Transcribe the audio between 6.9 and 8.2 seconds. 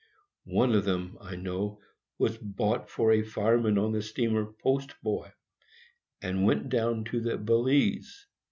to the Balize.